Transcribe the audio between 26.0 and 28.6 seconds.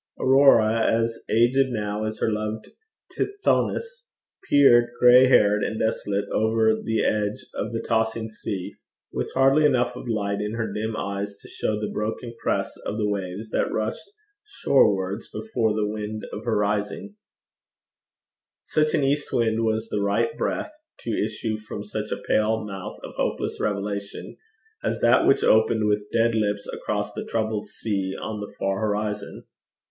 dead lips across the troubled sea on the